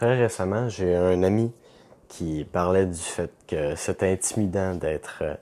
[0.00, 1.52] Très récemment, j'ai un ami
[2.08, 5.34] qui parlait du fait que c'est intimidant d'être euh,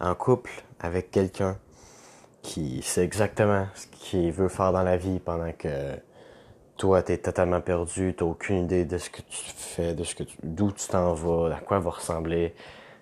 [0.00, 0.50] en couple
[0.80, 1.56] avec quelqu'un
[2.42, 5.96] qui sait exactement ce qu'il veut faire dans la vie pendant que
[6.76, 10.24] toi, t'es totalement perdu, t'as aucune idée de ce que tu fais, de ce que
[10.42, 12.54] d'où tu t'en vas, à quoi va ressembler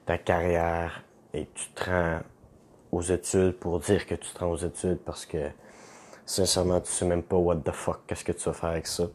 [0.07, 1.03] ta carrière,
[1.35, 2.21] et tu te rends
[2.93, 5.51] aux études pour dire que tu te rends aux études parce que
[6.25, 9.09] sincèrement, tu sais même pas what the fuck, qu'est-ce que tu vas faire avec ça.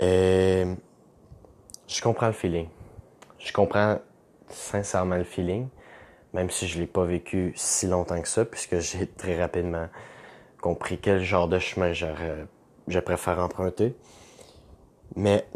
[0.00, 0.64] Et
[1.86, 2.68] je comprends le feeling.
[3.38, 3.98] Je comprends
[4.48, 5.68] sincèrement le feeling,
[6.32, 9.88] même si je l'ai pas vécu si longtemps que ça, puisque j'ai très rapidement
[10.60, 13.94] compris quel genre de chemin je préfère emprunter.
[15.14, 15.46] Mais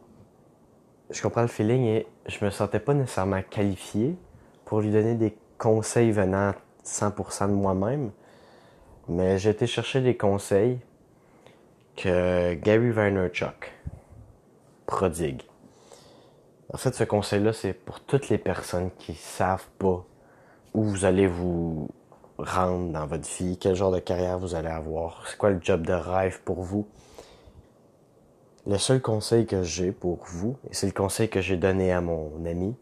[1.10, 4.16] je comprends le feeling et je me sentais pas nécessairement qualifié
[4.64, 6.52] pour lui donner des conseils venant
[6.84, 8.12] 100% de moi-même.
[9.08, 10.78] Mais j'ai été chercher des conseils
[11.96, 13.72] que Gary Vaynerchuk
[14.90, 15.42] prodigue.
[16.72, 20.04] En fait, ce conseil-là, c'est pour toutes les personnes qui savent pas
[20.74, 21.88] où vous allez vous
[22.38, 25.86] rendre dans votre vie, quel genre de carrière vous allez avoir, c'est quoi le job
[25.86, 26.86] de rêve pour vous.
[28.66, 32.00] Le seul conseil que j'ai pour vous, et c'est le conseil que j'ai donné à
[32.00, 32.76] mon ami,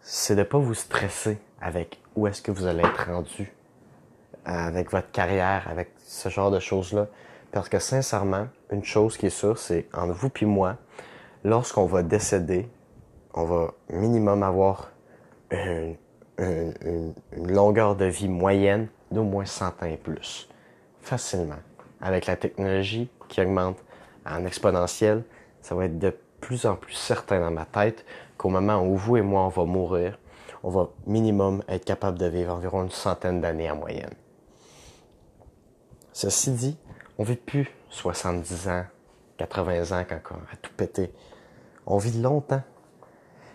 [0.00, 3.52] c'est de pas vous stresser avec où est-ce que vous allez être rendu
[4.44, 7.06] avec votre carrière, avec ce genre de choses-là.
[7.54, 10.76] Parce que sincèrement, une chose qui est sûre, c'est entre vous et moi,
[11.44, 12.68] lorsqu'on va décéder,
[13.32, 14.90] on va minimum avoir
[15.52, 15.94] une,
[17.36, 20.48] longueur de vie moyenne d'au moins 100 ans et plus.
[21.00, 21.60] Facilement.
[22.00, 23.78] Avec la technologie qui augmente
[24.26, 25.22] en exponentiel,
[25.62, 28.04] ça va être de plus en plus certain dans ma tête
[28.36, 30.18] qu'au moment où vous et moi on va mourir,
[30.64, 34.14] on va minimum être capable de vivre environ une centaine d'années en moyenne.
[36.12, 36.76] Ceci dit,
[37.18, 38.84] on vit plus 70 ans,
[39.38, 41.12] 80 ans quand on a tout pété.
[41.86, 42.62] On vit longtemps.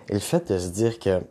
[0.08, 1.22] Et le fait de se dire que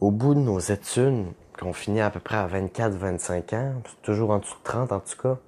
[0.00, 1.26] au bout de nos études,
[1.58, 5.16] qu'on finit à peu près à 24-25 ans, toujours en dessous de 30 en tout
[5.16, 5.38] cas,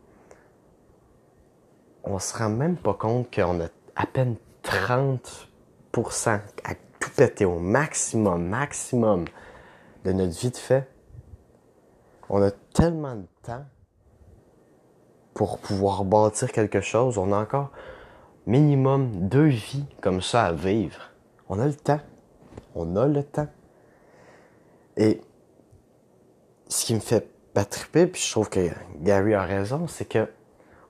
[2.04, 7.58] on se rend même pas compte qu'on a à peine 30% à tout péter au
[7.58, 9.24] maximum, maximum
[10.04, 10.88] de notre vie de fait.
[12.28, 13.64] On a tellement de temps
[15.34, 17.18] pour pouvoir bâtir quelque chose.
[17.18, 17.70] On a encore
[18.46, 21.10] minimum deux vies comme ça à vivre.
[21.48, 22.00] On a le temps.
[22.74, 23.48] On a le temps.
[24.96, 25.20] Et
[26.68, 28.68] ce qui me fait pas triper, puis je trouve que
[29.00, 30.28] Gary a raison, c'est que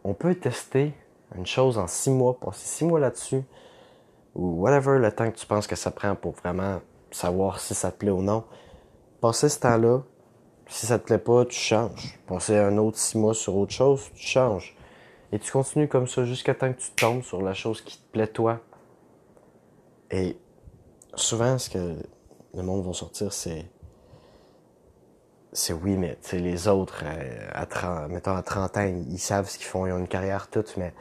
[0.02, 0.94] on peut tester
[1.34, 3.42] une chose en six mois, passer six mois là-dessus,
[4.34, 6.80] ou whatever le temps que tu penses que ça prend pour vraiment
[7.10, 8.44] savoir si ça te plaît ou non.
[9.20, 10.02] Passer ce temps-là,
[10.68, 12.18] si ça te plaît pas, tu changes.
[12.26, 14.76] Passer un autre six mois sur autre chose, tu changes.
[15.32, 18.12] Et tu continues comme ça jusqu'à temps que tu tombes sur la chose qui te
[18.12, 18.60] plaît toi.
[20.10, 20.36] Et
[21.14, 21.96] souvent, ce que
[22.54, 23.66] le monde va sortir, c'est
[25.54, 29.56] c'est oui, mais les autres, euh, à 30, mettons à 30 ans, ils, savent ce
[29.56, 30.92] qu'ils font, ils ont une carrière toute, mais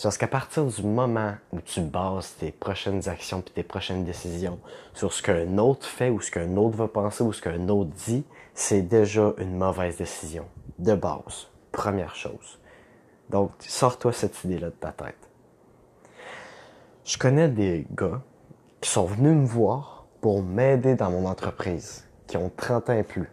[0.00, 4.02] c'est parce qu'à partir du moment où tu bases tes prochaines actions puis tes prochaines
[4.02, 4.58] décisions
[4.94, 7.90] sur ce qu'un autre fait ou ce qu'un autre va penser ou ce qu'un autre
[8.06, 8.24] dit,
[8.54, 10.46] c'est déjà une mauvaise décision.
[10.78, 11.48] De base.
[11.70, 12.58] Première chose.
[13.28, 15.28] Donc, sors-toi cette idée-là de ta tête.
[17.04, 18.22] Je connais des gars
[18.80, 23.02] qui sont venus me voir pour m'aider dans mon entreprise, qui ont 30 ans et
[23.02, 23.30] plus.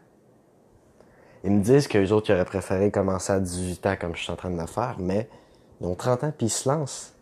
[1.46, 4.34] Ils me disent qu'eux autres, ils auraient préféré commencer à 18 ans comme je suis
[4.34, 5.30] en train de le faire, mais
[5.82, 7.14] ils ont 30 ans puis ils se lancent.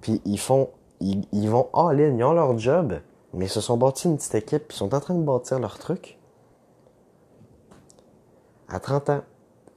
[0.00, 0.70] Puis ils font,
[1.00, 3.00] ils, vont all-in, ils ont leur job,
[3.32, 5.58] mais ils se sont bâtis une petite équipe, puis ils sont en train de bâtir
[5.58, 6.18] leur truc.
[8.68, 9.22] À 30 ans.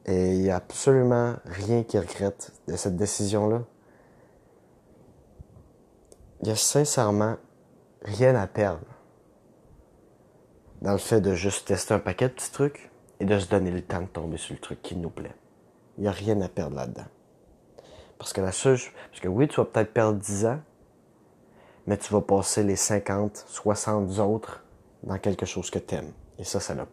[0.06, 3.62] Et il n'y a absolument rien qu'ils regrettent de cette décision-là.
[6.42, 7.36] Il y a sincèrement
[8.02, 8.86] rien à perdre
[10.82, 12.90] dans le fait de juste tester un paquet de petits trucs
[13.20, 15.36] et de se donner le temps de tomber sur le truc qui nous plaît.
[15.98, 17.06] Il n'y a rien à perdre là-dedans.
[18.20, 18.78] Parce que la seule,
[19.10, 20.60] parce que oui, tu vas peut-être perdre 10 ans,
[21.88, 24.64] mais tu vas passer les 50, 60 autres
[25.02, 26.12] dans quelque chose que tu aimes.
[26.38, 26.86] Et ça, ça n'a